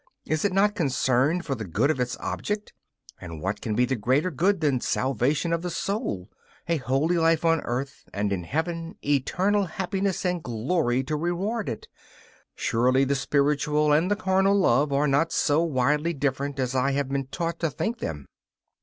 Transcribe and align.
Is 0.25 0.43
it 0.43 0.51
not 0.51 0.73
concerned 0.73 1.45
for 1.45 1.53
the 1.53 1.63
good 1.63 1.91
of 1.91 1.99
its 1.99 2.17
object? 2.19 2.73
And 3.19 3.39
what 3.39 3.61
can 3.61 3.75
be 3.75 3.83
a 3.83 3.95
greater 3.95 4.31
good 4.31 4.59
than 4.59 4.81
salvation 4.81 5.53
of 5.53 5.61
the 5.61 5.69
soul? 5.69 6.27
a 6.67 6.77
holy 6.77 7.19
life 7.19 7.45
on 7.45 7.61
earth, 7.61 8.09
and 8.11 8.33
in 8.33 8.41
Heaven 8.43 8.95
eternal 9.05 9.65
happiness 9.65 10.25
and 10.25 10.41
glory 10.41 11.03
to 11.03 11.15
reward 11.15 11.69
it. 11.69 11.87
Surely 12.55 13.03
the 13.03 13.13
spiritual 13.13 13.93
and 13.93 14.09
the 14.09 14.15
carnal 14.15 14.55
love 14.57 14.91
are 14.91 15.07
not 15.07 15.31
so 15.31 15.61
widely 15.63 16.13
different 16.13 16.57
as 16.59 16.73
I 16.73 16.93
have 16.93 17.07
been 17.09 17.27
taught 17.27 17.59
to 17.59 17.69
think 17.69 17.99
them. 17.99 18.25